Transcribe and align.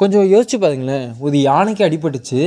கொஞ்சம் 0.00 0.26
யோசிச்சு 0.32 0.56
பாருங்களேன். 0.60 1.08
ஒரு 1.26 1.36
யானைக்கு 1.50 1.82
அடிபட்டுச்சு. 1.86 2.42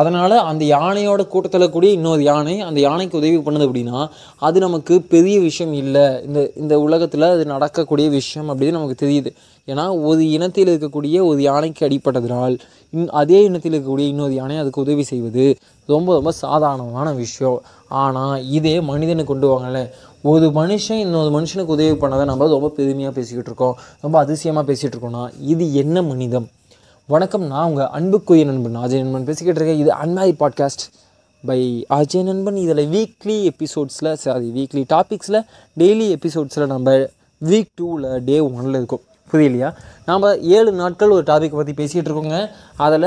அதனால் 0.00 0.34
அந்த 0.50 0.62
யானையோட 0.76 1.22
கூட்டத்தில் 1.32 1.72
கூடிய 1.74 1.90
இன்னொரு 1.96 2.22
யானை 2.28 2.54
அந்த 2.68 2.78
யானைக்கு 2.84 3.18
உதவி 3.20 3.36
பண்ணுது 3.46 3.66
அப்படின்னா 3.66 3.98
அது 4.46 4.58
நமக்கு 4.64 4.94
பெரிய 5.12 5.36
விஷயம் 5.40 5.74
இல்லை. 5.82 6.04
இந்த 6.26 6.40
இந்த 6.62 6.74
உலகத்தில் 6.86 7.26
அது 7.28 7.44
நடக்கக்கூடிய 7.52 8.06
விஷயம் 8.16 8.48
அப்படின்னு 8.50 8.76
நமக்கு 8.78 8.96
தெரியுது. 9.04 9.30
ஏன்னா 9.70 9.84
ஒரு 10.08 10.22
இனத்தில் 10.36 10.70
இருக்கக்கூடிய 10.72 11.18
ஒரு 11.30 11.40
யானைக்கு 11.48 11.84
அடிப்பட்டதனால் 11.88 12.56
இன் 12.96 13.06
அதே 13.20 13.38
இனத்தில் 13.48 13.74
இருக்கக்கூடிய 13.74 14.08
இன்னொரு 14.14 14.34
யானை 14.40 14.56
அதுக்கு 14.62 14.84
உதவி 14.86 15.04
செய்வது 15.12 15.46
ரொம்ப 15.94 16.08
ரொம்ப 16.18 16.32
சாதாரணமான 16.44 17.08
விஷயம். 17.22 17.60
ஆனால் 18.02 18.36
இதே 18.58 18.76
மனிதனை 18.90 19.24
கொண்டு 19.24 19.48
வாங்கல 19.52 19.80
ஒரு 20.32 20.46
மனுஷன் 20.60 21.00
இன்னொரு 21.06 21.30
மனுஷனுக்கு 21.38 21.76
உதவி 21.78 21.94
பண்ணதை 22.02 22.26
நம்ம 22.32 22.50
ரொம்ப 22.56 22.68
பெருமையாக 22.80 23.14
பேசிக்கிட்டு 23.20 23.50
இருக்கோம். 23.50 23.78
ரொம்ப 24.00 24.18
அதிசயமாக 24.24 24.64
பேசிகிட்டு 24.70 24.94
இருக்கோம்னா 24.94 25.24
இது 25.54 25.64
என்ன 25.84 26.02
மனிதம்? 26.12 26.48
வணக்கம் 27.06 27.42
நான் 27.42 27.68
உங்கள் 27.68 27.86
அன்புக்குரிய 27.86 28.44
நண்பன் 28.44 28.76
அஜய் 28.76 29.02
நண்பன் 29.02 29.24
பேசிக்கிட்டு 29.24 29.60
இருக்கேன். 29.60 29.80
இது 29.80 29.94
அன்மாரி 29.94 30.34
பாட்காஸ்ட் 30.42 30.94
பை 31.46 31.86
அஜய் 31.90 32.22
நண்பன். 32.22 32.56
இதில் 32.56 32.88
வீக்லி 32.88 33.50
எபிசோட்ஸில் 33.50 34.12
சாரி 34.12 34.50
வீக்லி 34.54 34.84
டாபிக்ஸில் 34.88 35.44
டெய்லி 35.78 36.16
எபிசோட்ஸில் 36.16 36.66
நம்ம 36.66 36.92
வீக் 37.44 37.66
டூவில் 37.80 38.24
டே 38.24 38.40
ஒனில் 38.40 38.68
இருக்கும். 38.68 39.00
புரியலையா? 39.32 39.74
நாம் 40.06 40.42
ஏழு 40.42 40.72
நாட்கள் 40.72 41.10
ஒரு 41.10 41.22
டாப்பிக்கை 41.22 41.50
பற்றி 41.50 41.72
பேசிகிட்டு 41.72 42.04
இருக்கோங்க. 42.04 42.48
அதில் 42.76 43.02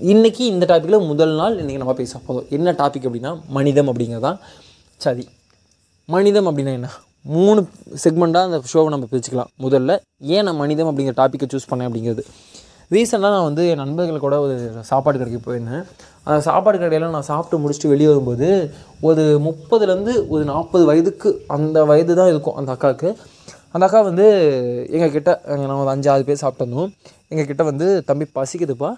இன்றைக்கி 0.00 0.40
இந்த 0.40 0.66
டாப்பிக்கில் 0.66 1.06
முதல் 1.06 1.36
நாள் 1.36 1.64
இன்றைக்கி 1.64 1.76
நம்ம 1.76 1.94
பேச 1.94 2.18
போதும் 2.18 2.46
என்ன 2.50 2.72
டாபிக் 2.72 3.06
அப்படின்னா 3.06 3.40
மனிதம் 3.48 3.94
அப்படிங்கிறதான் 3.94 4.38
சரி 4.96 5.28
மனிதம் 6.06 6.46
அப்படின்னா 6.46 6.72
என்ன? 6.72 6.90
மூணு 7.22 7.66
செக்மெண்ட்டாக 8.04 8.42
அந்த 8.42 8.62
ஷோவை 8.72 8.88
நம்ம 8.88 9.06
பிரிச்சுக்கலாம். 9.10 9.50
முதல்ல 9.58 10.00
ஏன் 10.20 10.44
நான் 10.44 10.56
மனிதம் 10.56 10.98
அப்படிங்கிற 10.98 11.12
டாப்பிக்கை 11.16 11.48
சூஸ் 11.52 11.70
பண்ணேன் 11.70 11.88
அப்படிங்கிறது. 11.88 12.22
ரீசெண்டாக 12.94 13.34
நான் 13.34 13.48
வந்து 13.48 13.62
என் 13.72 13.82
நண்பர்கள் 13.82 14.24
கூட 14.24 14.36
ஒரு 14.44 14.54
சாப்பாடு 14.90 15.18
கடைக்கு 15.18 15.40
போயிருந்தேன். 15.46 15.84
அந்த 16.24 16.40
சாப்பாடு 16.48 16.76
கடையில் 16.78 17.14
நான் 17.14 17.28
சாப்பிட்டு 17.30 17.60
முடிச்சுட்டு 17.62 17.92
வெளியே 17.92 18.08
வரும்போது 18.10 18.48
ஒரு 19.08 19.22
முப்பதுலேருந்து 19.46 20.12
ஒரு 20.34 20.42
நாற்பது 20.50 20.84
வயதுக்கு 20.90 21.30
அந்த 21.56 21.84
வயது 21.90 22.14
தான் 22.20 22.30
இருக்கும் 22.32 22.58
அந்த 22.60 22.70
அக்காவுக்கு. 22.74 23.10
அந்த 23.74 23.84
அக்கா 23.86 24.00
வந்து 24.10 24.26
எங்கள் 24.96 25.14
கிட்ட 25.14 25.30
நான் 25.60 25.80
ஒரு 25.84 25.90
அஞ்சு 25.94 26.10
ஆறு 26.14 26.24
பேர் 26.28 26.42
சாப்பிட்டு 26.44 26.82
எங்கள் 27.32 27.48
கிட்ட 27.50 27.62
வந்து 27.70 27.86
தம்பி 28.10 28.26
பசிக்குதுப்பா. 28.38 28.90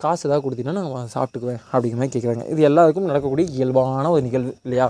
காசு 0.00 0.22
ஏதாவது 0.28 0.42
கொடுத்தீங்கன்னா 0.44 0.82
நான் 0.96 1.12
சாப்பிட்டுக்குவேன். 1.14 1.60
அப்படிங்கிற 1.72 1.98
மாதிரி 2.00 2.14
கேட்குறாங்க 2.14 2.44
இது 2.52 2.62
எல்லாருக்கும் 2.68 3.08
நடக்கக்கூடிய 3.10 3.46
இயல்பான 3.58 4.10
ஒரு 4.14 4.22
நிகழ்வு 4.26 4.52
இல்லையா? 4.66 4.86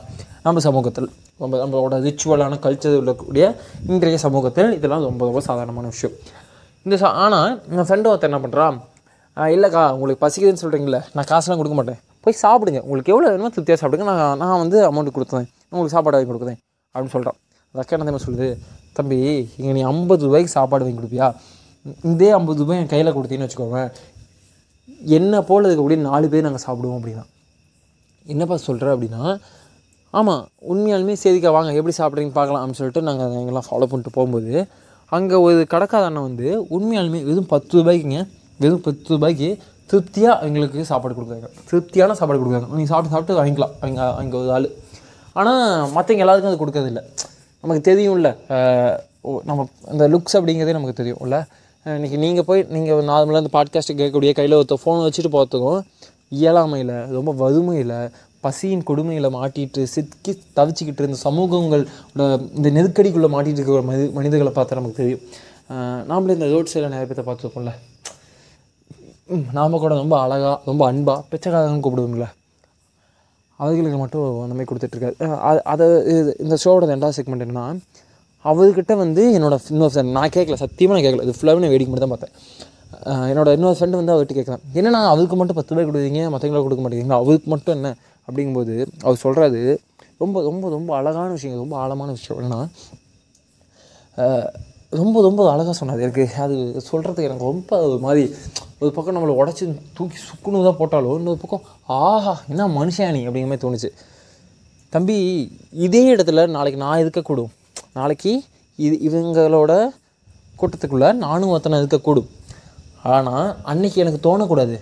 நம்ம 0.46 0.62
சமூகத்தில். 0.68 1.08
ரொம்ப 1.42 1.54
நம்மளோட 1.62 1.96
ரிச்சுவலான 2.06 2.58
கல்ச்சர் 2.64 2.98
உள்ளக்கூடிய 3.02 3.44
இன்றைய 3.92 4.18
சமூகத்தில் 4.26 4.74
இதெல்லாம் 4.78 5.06
ரொம்ப 5.10 5.24
ரொம்ப 5.28 5.42
சாதாரணமான 5.50 5.86
விஷயம். 5.94 6.16
இந்த 6.86 6.96
சா 7.02 7.08
ஆனால் 7.22 7.48
என் 7.76 7.86
ஃப்ரெண்டு 7.86 8.08
ஒருத்தர் 8.10 8.30
என்ன 8.30 8.38
பண்ணுறான் 8.42 8.76
இல்லைக்கா 9.54 9.80
உங்களுக்கு 9.94 10.20
பசிக்குதுன்னு 10.24 10.60
சொல்கிறீங்களே 10.60 11.00
நான் 11.16 11.26
காசுலாம் 11.30 11.58
கொடுக்க 11.60 11.76
மாட்டேன். 11.78 11.98
போய் 12.24 12.36
சாப்பிடுங்க. 12.42 12.80
உங்களுக்கு 12.86 13.12
எவ்வளோ 13.14 13.26
வேணுமோ 13.32 13.50
திருப்தியாக 13.54 13.78
சாப்பிடுங்க. 13.80 14.04
நான் 14.10 14.38
நான் 14.42 14.60
வந்து 14.62 14.78
அமௌண்ட் 14.90 15.10
கொடுத்தேன் 15.16 15.46
உங்களுக்கு 15.70 15.94
சாப்பாடு 15.94 16.16
வாங்கி 16.16 16.30
கொடுக்குறேன் 16.30 16.58
அப்படின்னு 16.94 17.14
சொல்கிறான் 17.16 17.38
அந்த 17.70 17.80
அக்கா 17.82 17.98
என்ன 18.12 18.22
சொல்லுது? 18.26 18.48
தம்பி 18.98 19.18
இங்கே 19.58 19.72
நீ 19.78 19.82
ஐம்பது 19.92 20.24
ரூபாய்க்கு 20.26 20.52
சாப்பாடு 20.56 20.86
வாங்கி 20.86 20.98
கொடுப்பியா? 21.00 21.28
இதே 22.12 22.30
ஐம்பது 22.38 22.62
ரூபாய் 22.62 22.80
என் 22.82 22.92
கையில் 22.94 23.14
கொடுத்தீங்கன்னு 23.18 23.48
வச்சுக்கோங்க. 23.48 23.82
என்ன 25.18 25.42
போல் 25.50 25.68
இருக்கக்கூடிய 25.68 26.00
நாலு 26.08 26.26
பேர் 26.32 26.48
நாங்கள் 26.48 26.66
சாப்பிடுவோம் 26.68 26.98
அப்படின்னா. 27.00 27.26
என்னப்பா 28.26 28.58
சொல்கிற 28.68 28.96
அப்படின்னா 28.96 29.22
ஆமாம் 30.14 30.42
உண்மையாலுமே 30.72 31.14
சரிக்கா 31.26 31.50
வாங்க. 31.58 31.70
எப்படி 31.80 31.94
சாப்பிட்றீங்கன்னு 32.00 32.40
பார்க்கலாம் 32.40 32.62
அப்படின்னு 32.62 32.82
சொல்லிட்டு 32.82 33.06
நாங்கள் 33.10 33.38
எங்கெல்லாம் 33.42 33.70
ஃபாலோ 33.70 33.88
பண்ணிட்டு 33.92 34.16
போகும்போது 34.18 34.52
அங்கே 35.12 35.36
ஒரு 35.46 35.66
கடைக்கார 35.72 36.04
அண்ணன் 36.08 36.26
வந்து 36.28 36.46
உண்மையாலுமே 36.76 37.20
வெறும் 37.28 37.50
பத்து 37.52 37.72
ரூபாய்க்குங்க. 37.78 38.20
வெறும் 38.62 38.84
பத்து 38.86 39.08
ரூபாய்க்கு 39.14 39.48
திருப்தியாக 39.90 40.46
எங்களுக்கு 40.46 40.84
சாப்பாடு 40.90 41.14
கொடுக்குறாங்க. 41.16 41.48
திருப்தியான 41.70 42.14
சாப்பாடு 42.20 42.38
கொடுக்குறாங்க. 42.40 42.68
நீங்கள் 42.76 42.92
சாப்பிட்டு 42.92 43.14
சாப்பிட்டு 43.14 43.38
வாங்கிக்கலாம். 43.40 43.74
அங்கே 43.86 44.04
அங்கே 44.22 44.36
ஒரு 44.40 44.50
ஆள். 44.56 44.68
ஆனால் 45.40 45.62
மற்றவங்க 45.96 46.24
எல்லாருக்கும் 46.24 46.52
அது 46.52 46.62
கொடுக்கறதில்ல 46.62 47.02
நமக்கு 47.64 47.82
தெரியும்ல 47.90 48.28
ஓ, 49.28 49.30
நம்ம 49.44 49.60
அந்த 49.92 50.04
லுக்ஸ் 50.08 50.36
அப்படிங்கிறதே 50.38 50.74
நமக்கு 50.76 50.98
தெரியும்ல. 51.02 51.36
இன்றைக்கி 51.86 52.18
நீங்கள் 52.24 52.46
போய் 52.48 52.60
நீங்கள் 52.74 53.08
நார்மலாக 53.10 53.42
இந்த 53.44 53.52
பாட்காஸ்ட்டு 53.56 53.96
கேட்கக்கூடிய 54.00 54.32
கையில் 54.38 54.56
ஒருத்தர் 54.58 54.82
ஃபோனை 54.82 55.02
வச்சுட்டு 55.06 55.30
போகிறதுக்கும் 55.34 55.80
இயலாமையில் 56.38 56.94
ரொம்ப 57.16 57.30
வறுமையில் 57.42 57.94
பசியின் 58.44 58.84
கொடுமையில் 58.88 59.28
மாட்டிட்டு 59.36 59.82
சிக்கி 59.94 60.32
தவிச்சிக்கிட்டு 60.58 61.02
இருந்த 61.02 61.18
சமூகங்களோட 61.26 62.24
இந்த 62.58 62.68
நெருக்கடிக்குள்ளே 62.76 63.30
மாட்டிட்டு 63.34 63.60
இருக்கிற 63.60 63.82
மனி 63.90 64.04
மனிதர்களை 64.18 64.52
பார்த்தா 64.58 64.78
நமக்கு 64.80 65.00
தெரியும். 65.02 65.22
நாமளே 66.10 66.34
இந்த 66.38 66.48
ரோட் 66.54 66.72
சைடில் 66.72 66.92
நிறைய 66.94 67.06
பேர்த்த 67.10 67.24
பார்த்துருக்கோம்ல 67.28 67.74
நாம் 69.58 69.80
கூட 69.84 69.92
ரொம்ப 70.02 70.16
அழகாக 70.24 70.56
ரொம்ப 70.70 70.82
அன்பாக 70.90 71.20
பிச்சைக்காரன்னு 71.30 71.84
கூப்பிடுவோம்ல. 71.84 72.26
அவர்களுக்கு 73.60 73.98
மட்டும் 74.02 74.24
அந்த 74.44 74.54
மாதிரி 74.56 74.68
கொடுத்துட்ருக்காரு. 74.70 75.16
அது 75.48 75.60
அதை 75.72 75.86
இது 76.12 76.30
இந்த 76.44 76.54
ஷோவோட 76.64 76.86
ரெண்டாவது 76.92 77.16
செக்மெண்ட் 77.18 77.44
என்னென்னா 77.46 77.66
அவர்கிட்ட 78.44 78.94
வந்து 79.04 79.22
என்னோடய 79.36 79.72
இன்னொரு 79.74 79.92
ஃப்ரெண்ட் 79.92 80.16
நான் 80.18 80.34
கேட்கல 80.36 80.56
சத்தியமாக 80.64 80.96
நான் 80.96 81.06
கேட்கல 81.06 81.24
இது 81.26 81.36
ஃபுல்லாகவே 81.38 81.62
நான் 81.64 81.72
வேடிக்கை 81.74 81.92
மட்டும் 81.92 82.06
தான் 82.06 82.14
பார்த்தேன் 82.14 82.34
என்னோட 83.30 83.48
இன்னொரு 83.56 83.76
ஃப்ரெண்டு 83.78 83.98
வந்து 84.00 84.12
அவர்கிட்ட 84.14 84.36
கேட்குறேன் 84.38 84.62
என்னண்ணா 84.78 85.00
அவருக்கு 85.12 85.36
மட்டும் 85.40 85.58
பத்து 85.58 85.72
ரூபாய் 85.72 85.88
கொடுக்குறீங்க 85.88 86.20
மற்றவங்களுக்கு 86.34 86.68
கொடுக்க 86.68 86.82
மாட்டேங்கிறீங்களா? 86.84 87.18
அவருக்கு 87.24 87.48
மட்டும் 87.54 87.74
என்ன? 87.78 87.90
அப்படிங்கும்போது 88.26 88.74
அவர் 89.04 89.22
சொல்கிறாரு 89.24 89.62
ரொம்ப 90.22 90.36
ரொம்ப 90.48 90.70
ரொம்ப 90.76 90.90
அழகான 90.98 91.28
விஷயம் 91.36 91.62
ரொம்ப 91.64 91.76
ஆழமான 91.84 92.10
விஷயம் 92.18 92.38
என்னென்னா 92.40 92.62
ரொம்ப 95.00 95.16
ரொம்ப 95.26 95.40
அழகாக 95.52 95.74
சொன்னார். 95.78 96.02
எனக்கு 96.04 96.24
அது 96.44 96.56
சொல்கிறதுக்கு 96.90 97.28
எனக்கு 97.28 97.48
ரொம்ப 97.50 97.78
ஒரு 97.86 97.98
மாதிரி 98.04 98.22
ஒரு 98.80 98.90
பக்கம் 98.96 99.16
நம்மளை 99.16 99.34
உடச்சி 99.40 99.64
தூக்கி 99.96 100.18
சுக்குன்னு 100.28 100.66
தான் 100.66 100.78
போட்டாலும் 100.80 101.16
இன்னொரு 101.18 101.40
பக்கம் 101.42 101.64
ஆஹா 102.00 102.34
என்ன 102.52 102.68
மனுஷன் 102.78 103.14
நீ 103.16 103.20
அப்படிங்கிற 103.26 103.50
மாதிரி 103.52 103.64
தோணுச்சு. 103.64 103.90
தம்பி 104.94 105.16
இதே 105.86 106.02
இடத்துல 106.14 106.46
நாளைக்கு 106.56 106.82
நான் 106.84 107.02
இருக்கக்கூடும். 107.04 107.50
நாளைக்கு 107.98 108.32
இது 108.86 108.96
இவங்களோட 109.08 109.72
கூட்டத்துக்குள்ளே 110.60 111.08
நானும் 111.24 111.52
ஒருத்தனை 111.54 111.80
இருக்கக்கூடும். 111.82 112.28
ஆனால் 113.14 113.48
அன்னைக்கு 113.72 113.98
எனக்கு 114.04 114.20
தோணக்கூடாது. 114.28 114.76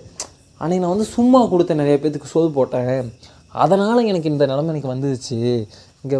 அன்றைக்கி 0.60 0.82
நான் 0.84 0.94
வந்து 0.96 1.08
சும்மா 1.16 1.40
கொடுத்தேன் 1.52 1.80
நிறைய 1.82 1.96
பேத்துக்கு 2.02 2.32
சோறு 2.34 2.50
போட்டேன். 2.58 3.08
அதனால் 3.62 4.06
எனக்கு 4.10 4.30
இந்த 4.32 4.44
நிலமை 4.50 4.70
எனக்கு 4.74 4.90
வந்துச்சு 4.92 5.38
இங்கே 6.04 6.16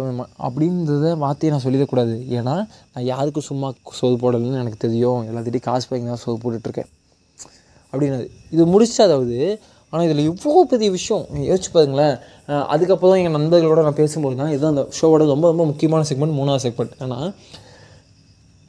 அப்படின்றத 0.47 1.09
மாற்றி 1.23 1.51
நான் 1.53 1.63
சொல்லிடக்கூடாது. 1.65 2.13
ஏன்னா 2.37 2.53
நான் 2.93 3.07
யாருக்கும் 3.11 3.47
சும்மா 3.49 3.67
சோது 3.99 4.15
போடலைன்னு 4.23 4.61
எனக்கு 4.63 4.79
தெரியும். 4.85 5.21
எல்லாத்திட்டையும் 5.29 5.67
காசு 5.69 5.87
வாங்கி 5.91 6.09
தான் 6.13 6.23
சோது 6.25 6.37
போட்டுட்ருக்கேன். 6.43 6.89
அப்படின்னது 7.93 8.25
இது 8.55 8.63
முடிச்சாதாவது 8.73 9.37
ஆனால் 9.93 10.05
இதில் 10.07 10.23
இவ்வளோ 10.29 10.61
பெரிய 10.71 10.89
விஷயம் 10.95 11.25
யோசிச்சு 11.49 11.69
பாருங்களேன். 11.75 12.15
அதுக்கப்புறம் 12.73 13.11
தான் 13.11 13.21
எங்கள் 13.21 13.37
நண்பர்களோட 13.37 13.81
நான் 13.87 13.99
பேசும்போது 13.99 14.35
தான் 14.41 14.51
இதுதான் 14.53 14.73
அந்த 14.75 14.83
ஷோவோட 14.97 15.27
ரொம்ப 15.33 15.45
ரொம்ப 15.51 15.65
முக்கியமான 15.71 16.05
செக்மெண்ட் 16.09 16.37
மூணாவது 16.39 16.63
செக்மெண்ட் 16.65 16.95
ஏன்னா 17.03 17.19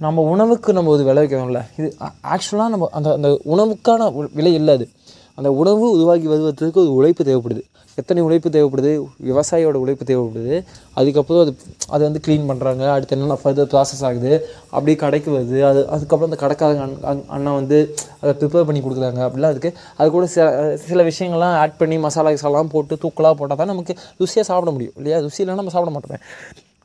நம்ம 0.01 0.23
உணவுக்கு 0.33 0.71
நம்ம 0.77 0.91
ஒரு 0.95 1.03
விளைவிக்கணும்ல 1.09 1.61
வைக்கிறோம்ல 1.61 1.61
இது 1.81 1.89
ஆக்சுவலாக 2.35 2.71
நம்ம 2.75 2.89
அந்த 2.99 3.09
அந்த 3.19 3.29
உணவுக்கான 3.53 4.09
விலை 4.39 4.53
இல்லை 4.61 4.73
அது. 4.79 4.87
அந்த 5.37 5.53
உணவு 5.53 5.91
உருவாகி 5.91 6.27
வருவதற்கு 6.27 6.81
ஒரு 6.81 6.95
உழைப்பு 6.95 7.25
தேவைப்படுது. 7.25 7.63
எத்தனை 7.95 8.23
உழைப்பு 8.23 8.49
தேவைப்படுது? 8.49 9.05
விவசாயியோட 9.27 9.73
உழைப்பு 9.73 10.05
தேவைப்படுது. 10.05 10.65
அதுக்கப்புறம் 10.95 11.43
அது 11.43 11.57
அது 11.89 12.05
வந்து 12.05 12.21
க்ளீன் 12.27 12.51
பண்ணுறாங்க 12.51 12.91
அடுத்து 12.91 13.15
என்னென்ன 13.17 13.39
ஃபர்தர் 13.45 13.69
ப்ராசஸ் 13.69 14.05
ஆகுது? 14.05 14.47
அப்படியே 14.65 14.97
கடைக்கு 14.97 15.31
வருது. 15.31 15.63
அது 15.63 15.89
அதுக்கப்புறம் 15.89 16.39
அந்த 16.39 16.47
கடைக்காரங்க 16.47 17.07
அண்- 17.07 17.27
அண்ணா 17.27 17.55
வந்து 17.55 17.95
அதை 18.21 18.35
ப்ரிப்பேர் 18.35 18.65
பண்ணி 18.65 18.81
கொடுக்குறாங்க. 18.81 19.21
அப்படிலாம் 19.27 19.43
அதுக்கு 19.43 19.73
அது 19.97 20.11
கூட 20.11 20.27
சில 20.27 20.77
சில 20.77 21.03
விஷயங்கள்லாம் 21.03 21.55
ஆட் 21.55 21.77
பண்ணி 21.77 21.99
மசாலா 21.99 22.31
கிசாலாம் 22.31 22.69
போட்டு 22.69 22.95
தூக்கலாக 22.95 23.33
போட்டால் 23.33 23.57
தான் 23.57 23.67
நமக்கு 23.67 23.95
ருசியாக 24.19 24.41
சாப்பிட 24.41 24.71
முடியும். 24.71 24.93
இல்லையா? 24.97 25.19
ருசி 25.19 25.45
இல்லைன்னா 25.45 25.55
நம்ம 25.55 25.69
சாப்பிட 25.69 25.99
மாட்டோமே. 25.99 26.19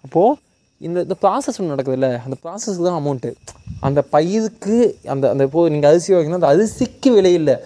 அப்போது 0.04 0.36
இந்த 0.78 1.00
இந்த 1.00 1.16
ப்ராசஸ் 1.22 1.60
ஒன்று 1.60 1.76
நடக்குதுல்ல? 1.76 2.22
அந்த 2.24 2.36
ப்ராசஸ்க்கு 2.44 2.84
தான் 2.84 3.04
அமௌண்ட்டு 3.04 3.34
அந்த 3.80 4.02
பயிருக்கு 4.02 4.96
அந்த 5.06 5.30
அந்த 5.30 5.44
இப்போது 5.44 5.70
நீங்கள் 5.70 5.90
அரிசி 5.90 6.14
வாங்கினா 6.14 6.40
அந்த 6.40 6.48
அரிசிக்கு 6.48 7.10
விலையில்லை 7.10 7.58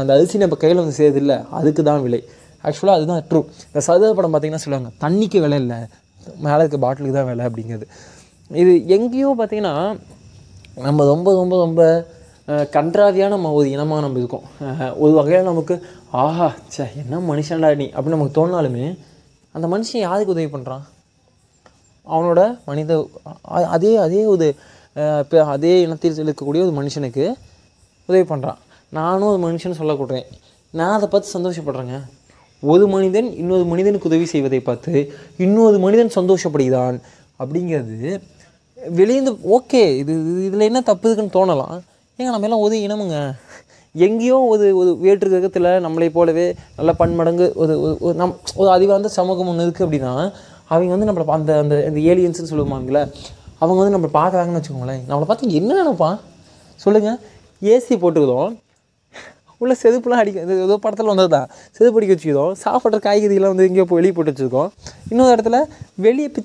அந்த 0.00 0.10
அரிசி 0.16 0.42
நம்ம 0.42 0.56
கையில் 0.62 0.82
வந்து 0.82 0.96
சேருது 1.00 1.20
இல்லை 1.22 1.36
அதுக்கு 1.58 1.82
தான் 1.88 2.02
விலை 2.06 2.20
ஆக்சுவலாக 2.64 2.98
அதுதான் 2.98 3.22
ட்ரூ 3.30 3.40
இந்த 3.68 3.80
சதுர 3.88 4.10
படம் 4.18 4.32
பார்த்திங்கன்னா 4.34 4.64
சொல்லுவாங்க 4.64 4.90
தண்ணிக்கு 5.04 5.38
விலை 5.44 5.58
இல்லை. 5.62 5.78
மேலே 6.44 6.60
இருக்க 6.62 6.78
பாட்டிலுக்கு 6.84 7.16
தான் 7.18 7.28
விலை 7.30 7.44
அப்படிங்கிறது. 7.48 7.86
இது 8.50 8.72
எங்கேயோ 8.96 9.30
பார்த்திங்கன்னா 9.40 9.74
நம்ம 10.86 11.04
ரொம்ப 11.12 11.28
ரொம்ப 11.40 11.54
ரொம்ப 11.64 11.82
கன்றாவியாக 12.76 13.32
நம்ம 13.34 13.50
ஒரு 13.58 13.66
இனமாக 13.74 14.00
நம்ம 14.04 14.18
இருக்கோம். 14.22 14.46
ஒரு 15.04 15.12
வகையில் 15.18 15.48
நமக்கு 15.50 15.74
ஆஹா 16.22 16.48
ச்சே 16.72 16.84
என்ன 17.02 17.20
மனுஷன்டா 17.30 17.70
நீ 17.82 17.86
அப்படின்னு 17.94 18.16
நமக்கு 18.16 18.36
தோணாலுமே 18.40 18.84
அந்த 19.54 19.66
மனுஷன் 19.74 20.04
யாருக்கு 20.06 20.34
உதவி 20.36 20.48
பண்ணுறான் 20.54 20.84
அவனோட 22.06 22.40
மனித 22.68 22.92
அதே 23.74 23.92
அதே 24.06 24.22
ஒரு 24.34 24.46
இப்போ 25.22 25.38
அதே 25.54 25.72
இனத்தில் 25.84 26.18
இருக்கக்கூடிய 26.26 26.62
ஒரு 26.66 26.74
மனுஷனுக்கு 26.80 27.24
உதவி 28.08 28.24
பண்ணுறான் 28.32 28.58
நானும் 28.94 29.42
ஒரு 29.42 29.52
மனுஷன் 29.52 29.80
சொல்லக்கூடுறேன் 29.80 30.22
நான் 30.70 30.96
அதை 30.96 31.08
பார்த்து 31.08 31.38
சந்தோஷப்படுறேங்க. 31.38 32.02
ஒரு 32.60 32.86
மனிதன் 32.86 33.36
இன்னொரு 33.36 33.64
மனிதனுக்கு 33.64 34.08
உதவி 34.08 34.24
செய்வதை 34.24 34.60
பார்த்து 34.60 35.12
இன்னொரு 35.36 35.78
மனிதன் 35.78 36.10
சந்தோஷப்படுகிறான் 36.14 37.00
அப்படிங்கிறது 37.38 38.22
வெளியேந்து 38.96 39.38
ஓகே 39.50 39.96
இது 39.96 40.44
இதில் 40.46 40.60
என்ன 40.60 40.80
தப்பு 40.80 41.10
இருக்குன்னு 41.10 41.46
தோணலாம். 41.46 41.80
ஏங்க 42.18 42.22
நம்ம 42.22 42.40
எல்லாம் 42.40 42.58
உதவி 42.58 42.86
இனமுங்க. 42.86 43.34
எங்கேயோ 43.92 44.38
ஒரு 44.38 44.76
ஒரு 44.76 44.96
வேற்று 44.98 45.28
கிரகத்தில் 45.28 45.62
நம்மளை 45.62 46.10
போலவே 46.10 46.54
நல்ல 46.76 46.92
பன்மடங்கு 46.92 47.52
ஒரு 47.54 47.98
ஒரு- 48.00 48.14
நம் 48.14 48.36
ஒரு 48.54 48.70
அறிவார்ந்த 48.70 49.08
சமூகம் 49.08 49.48
ஒன்று 49.48 49.68
இருக்குது 49.68 49.88
அப்படின்னா 49.88 50.32
அவங்க 50.64 50.96
வந்து 50.96 51.12
நம்மளை 51.12 51.24
அந்த 51.24 51.58
அந்த 51.58 51.84
அந்த 51.86 52.00
ஏலியன்ஸ்னு 52.00 52.50
சொல்லுவாங்கல்ல 52.50 53.12
அவங்க 53.58 53.82
வந்து 53.82 53.98
நம்மளை 53.98 54.10
பார்க்குறாங்கன்னு 54.14 54.62
வச்சுக்கோங்களேன். 54.62 55.00
நம்மளை 55.08 55.22
பார்த்து 55.22 55.54
என்ன 55.54 55.74
நினைப்பான்? 55.74 56.20
சொல்லுங்கள் 56.74 57.18
ஏசி 57.62 57.92
போட்டுக்கிறோம் 57.92 58.62
உள்ள 59.60 59.76
செதுப்புலாம் 59.82 60.22
அடிக்க 60.22 60.40
இது 60.40 60.62
ஏதோ 60.62 60.76
படத்தில் 60.76 61.06
வந்தது 61.06 61.28
தான் 61.28 61.48
செதுப்பு 61.70 61.98
அடிக்க 61.98 62.14
வச்சுக்கிறோம் 62.14 62.52
சாப்பிட்ற 62.64 62.98
காய்கறிலாம் 63.06 63.52
வந்து 63.52 63.66
எங்கேயோ 63.66 63.84
போய் 63.84 64.00
வெளியே 64.00 64.12
போட்டு 64.12 64.32
வச்சுருக்கோம் 64.32 64.70
இன்னொரு 65.10 65.34
இடத்துல 65.36 65.58
வெளியே 65.96 66.28
பி 66.28 66.42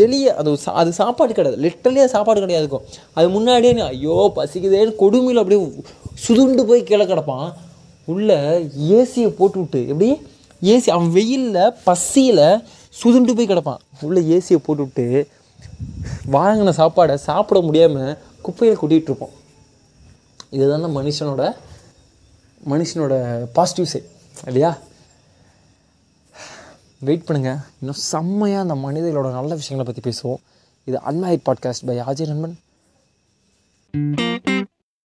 வெளியே 0.00 0.30
அது 0.32 0.52
சா- 0.64 0.74
அது 0.74 0.92
சாப்பாடு 0.92 1.34
கிடையாது. 1.34 1.62
லிட்டரலி 1.62 2.00
அது 2.04 2.08
சாப்பாடு 2.08 2.40
கிடையாது 2.40 2.64
இருக்கும். 2.64 2.86
அது 3.12 3.28
முன்னாடியே 3.28 3.80
ஐயோ 3.86 4.32
பசிக்குதேன்னு 4.36 4.94
கொடுமையில் 4.96 5.36
அப்படியே 5.36 5.60
சுதுண்டு 6.26 6.64
போய் 6.66 6.82
கீழே 6.82 7.04
கிடப்பான். 7.04 7.48
உள்ள 8.08 8.30
ஏசியை 8.92 9.28
போட்டு 9.30 9.58
விட்டு 9.58 9.80
எப்படி? 9.88 10.10
ஏசி 10.62 10.90
அவன் 10.90 11.10
வெயிலில் 11.10 11.72
பசியில் 11.84 12.44
சுதுண்டு 12.94 13.36
போய் 13.36 13.46
கிடப்பான். 13.46 13.80
உள்ளே 14.02 14.20
ஏசியை 14.34 14.56
போட்டு 14.56 14.82
விட்டு 14.82 15.06
வாங்கின 16.32 16.72
சாப்பாடை 16.76 17.14
சாப்பிட 17.14 17.60
முடியாமல் 17.60 18.18
குப்பையில் 18.42 18.78
கொட்டிகிட்டு 18.78 19.10
இருப்போம். 19.10 19.34
இதுதானே 20.50 20.84
மனுஷனோட 20.98 21.42
மனுஷனோட 22.70 23.44
பாசிட்டிவ் 23.52 23.84
சைட் 23.84 24.04
இல்லையா? 24.46 24.78
வெயிட் 26.98 27.28
பண்ணுங்கள் 27.28 27.64
இன்னும் 27.80 27.94
செம்மையாக 27.94 28.72
அந்த 28.72 28.88
மனிதர்களோட 28.88 29.32
நல்ல 29.32 29.54
விஷயங்களை 29.54 30.00
பற்றி 30.00 30.10
பேசுவோம். 30.10 30.36
இது 30.84 30.98
அன்மாயிட் 30.98 31.52
பாட்காஸ்ட் 31.52 31.86
பை 31.86 31.98
ஆஜய் 31.98 32.26
நண்பன் 32.26 32.58